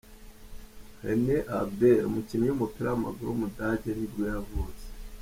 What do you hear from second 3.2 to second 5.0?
w’umudage nibwo yavutse.